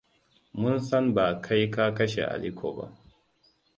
[0.59, 2.85] Mun san ba kai ka kashe Aliko ba.